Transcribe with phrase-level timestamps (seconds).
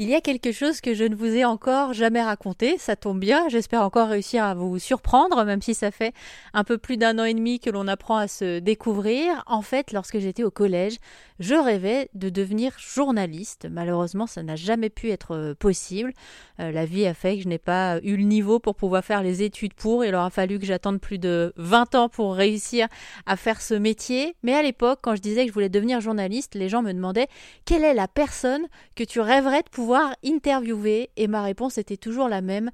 [0.00, 3.18] Il y a quelque chose que je ne vous ai encore jamais raconté, ça tombe
[3.18, 6.14] bien, j'espère encore réussir à vous surprendre, même si ça fait
[6.54, 9.42] un peu plus d'un an et demi que l'on apprend à se découvrir.
[9.48, 10.98] En fait, lorsque j'étais au collège,
[11.40, 13.66] je rêvais de devenir journaliste.
[13.68, 16.12] Malheureusement, ça n'a jamais pu être euh, possible.
[16.60, 19.24] Euh, la vie a fait que je n'ai pas eu le niveau pour pouvoir faire
[19.24, 20.04] les études pour.
[20.04, 22.86] Il aura fallu que j'attende plus de 20 ans pour réussir
[23.26, 24.36] à faire ce métier.
[24.44, 27.26] Mais à l'époque, quand je disais que je voulais devenir journaliste, les gens me demandaient
[27.64, 29.87] quelle est la personne que tu rêverais de pouvoir
[30.24, 32.70] interviewer et ma réponse était toujours la même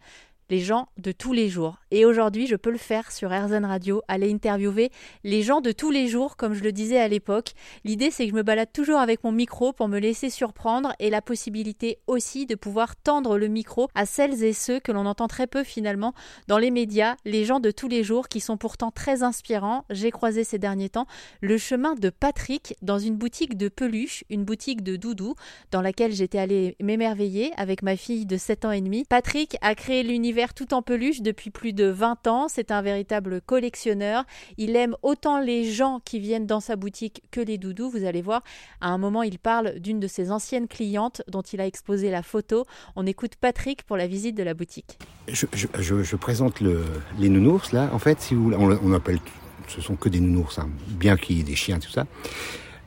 [0.50, 1.78] les gens de tous les jours.
[1.90, 4.90] Et aujourd'hui, je peux le faire sur RZN Radio, aller interviewer
[5.22, 7.52] les gens de tous les jours, comme je le disais à l'époque.
[7.84, 11.10] L'idée, c'est que je me balade toujours avec mon micro pour me laisser surprendre et
[11.10, 15.28] la possibilité aussi de pouvoir tendre le micro à celles et ceux que l'on entend
[15.28, 16.14] très peu finalement
[16.48, 19.84] dans les médias, les gens de tous les jours qui sont pourtant très inspirants.
[19.90, 21.06] J'ai croisé ces derniers temps
[21.40, 25.34] le chemin de Patrick dans une boutique de peluche, une boutique de doudou,
[25.70, 29.04] dans laquelle j'étais allée m'émerveiller avec ma fille de 7 ans et demi.
[29.08, 32.46] Patrick a créé l'univers tout en peluche depuis plus de 20 ans.
[32.48, 34.24] C'est un véritable collectionneur.
[34.58, 37.90] Il aime autant les gens qui viennent dans sa boutique que les doudous.
[37.90, 38.42] Vous allez voir,
[38.80, 42.22] à un moment, il parle d'une de ses anciennes clientes dont il a exposé la
[42.22, 42.64] photo.
[42.96, 44.98] On écoute Patrick pour la visite de la boutique.
[45.28, 47.88] Je, présente les nounours, là.
[47.92, 49.20] En fait, si vous, on, appelle,
[49.68, 50.68] ce sont que des nounours, hein.
[50.88, 52.06] bien qu'il y ait des chiens, tout ça.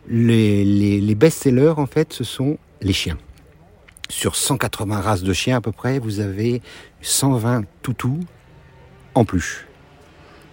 [0.09, 3.17] Les best-sellers, en fait, ce sont les chiens
[4.09, 6.61] sur 180 races de chiens à peu près, vous avez
[7.01, 8.19] 120 toutous
[9.15, 9.67] en plus.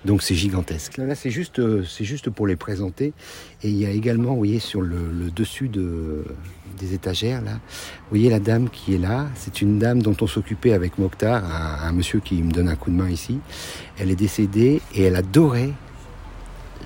[0.05, 0.99] Donc c'est gigantesque.
[0.99, 3.15] Là, c'est juste, euh, c'est juste pour les présenter.
[3.63, 6.25] Et il y a également, vous voyez, sur le, dessus de,
[6.79, 9.27] des étagères, là, vous voyez la dame qui est là.
[9.35, 12.77] C'est une dame dont on s'occupait avec Mokhtar, un, un, monsieur qui me donne un
[12.77, 13.39] coup de main ici.
[13.99, 15.73] Elle est décédée et elle adorait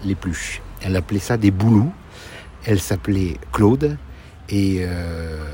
[0.05, 0.62] les pluches.
[0.83, 1.91] Elle appelait ça des boulous.
[2.64, 3.96] Elle s'appelait Claude.
[4.48, 5.44] Et euh,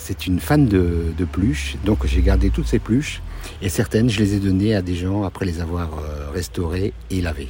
[0.00, 3.22] c'est une fan de, de pluches, donc j'ai gardé toutes ces pluches
[3.62, 7.20] et certaines je les ai données à des gens après les avoir euh, restaurées et
[7.20, 7.48] lavées.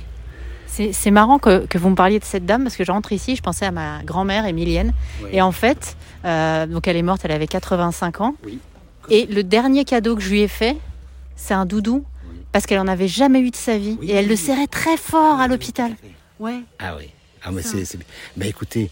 [0.93, 3.37] C'est marrant que, que, vous me parliez de cette dame parce que je rentre ici,
[3.37, 4.95] je pensais à ma grand-mère Emilienne.
[5.31, 8.35] Et en fait, euh, donc elle est morte, elle avait 85 ans.
[9.11, 10.77] Et le dernier cadeau que je lui ai fait,
[11.37, 12.05] c'est un doudou
[12.53, 15.41] parce qu'elle en avait jamais eu de sa vie et elle le serrait très fort
[15.41, 15.93] à l'hôpital.
[16.39, 16.61] Ouais.
[16.79, 17.11] Ah oui.
[17.43, 17.99] Ah mais c'est.
[18.37, 18.91] Mais écoutez,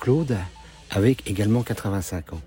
[0.00, 0.36] Claude
[0.90, 2.40] avait également 85 ans.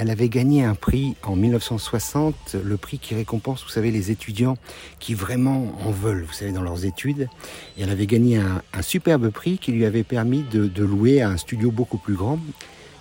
[0.00, 4.56] Elle avait gagné un prix en 1960, le prix qui récompense, vous savez, les étudiants
[5.00, 7.28] qui vraiment en veulent, vous savez, dans leurs études.
[7.76, 11.72] Et elle avait gagné un, superbe prix qui lui avait permis de, louer un studio
[11.72, 12.38] beaucoup plus grand.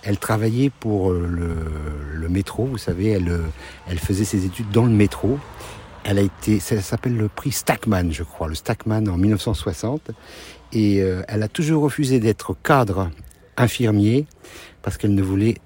[0.01, 1.69] Elle travaillait pour euh,
[2.15, 3.43] le, métro, vous savez, elle, euh,
[3.87, 5.37] elle faisait ses études dans le métro.
[6.03, 10.09] Elle a été, ça s'appelle le prix Stackman, je crois, le Stackman en 1960.
[10.73, 13.11] Et euh, elle a toujours refusé d'être cadre
[13.55, 14.25] infirmier
[14.81, 15.57] parce qu'elle ne voulait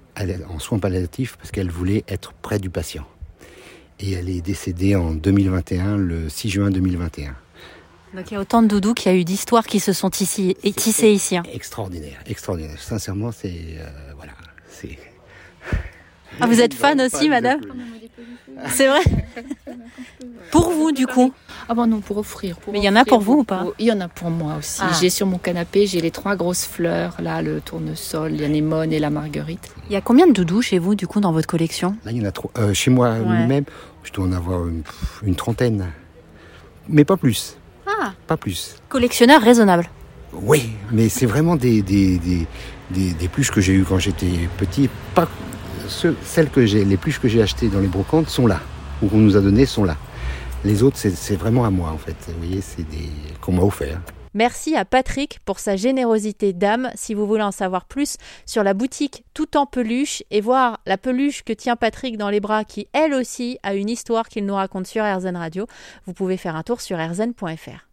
[0.48, 3.06] en soins palliatifs parce qu'elle voulait être près du patient.
[4.00, 7.36] Et elle est décédée en 2021, le 6 juin 2021.
[8.14, 10.10] Donc il y a autant de doudous qu'il y a eu d'histoires qui se sont
[10.10, 11.36] tissées, tissées ici.
[11.36, 11.44] Hein.
[11.52, 12.80] Extraordinaire, extraordinaire.
[12.80, 14.32] Sincèrement, c'est euh, voilà,
[14.68, 14.98] c'est.
[16.40, 17.60] Ah, vous êtes fan aussi, madame
[18.68, 19.02] C'est vrai
[20.50, 21.32] Pour vous, du coup
[21.68, 22.56] Ah bon, non, pour offrir.
[22.72, 24.56] Mais il y en a pour vous ou pas Il y en a pour moi
[24.58, 24.80] aussi.
[24.82, 24.90] Ah.
[25.00, 29.10] J'ai sur mon canapé, j'ai les trois grosses fleurs, là, le tournesol, l'anémone et la
[29.10, 29.74] marguerite.
[29.88, 31.96] Il y a combien de doudous chez vous, du coup, dans votre collection?
[32.04, 32.50] Là, il y en a trop.
[32.58, 33.64] Euh, chez moi même,
[34.04, 35.88] je dois en avoir une, trentaine.
[36.88, 37.56] Mais pas plus.
[37.86, 38.76] Ah Pas plus.
[38.88, 39.88] Collectionneur raisonnable
[40.32, 42.46] Oui, mais c'est vraiment des, des, des,
[42.90, 44.88] des, des pluches que j'ai eues quand j'étais petit.
[45.14, 45.28] Pas
[45.88, 48.60] celles que j'ai, les pluches que j'ai achetées dans les brocantes sont là,
[49.02, 49.96] ou qu'on nous a données sont là.
[50.64, 52.16] Les autres, c'est vraiment à moi en fait.
[52.28, 53.08] Vous voyez, c'est des
[53.40, 54.00] qu'on m'a offert.
[54.34, 56.90] Merci à Patrick pour sa générosité d'âme.
[56.94, 60.96] Si vous voulez en savoir plus sur la boutique tout en peluche et voir la
[60.96, 64.54] peluche que tient Patrick dans les bras qui elle aussi a une histoire qu'il nous
[64.54, 65.66] raconte sur RZN Radio,
[66.06, 67.88] vous pouvez faire un tour sur rzn.fr.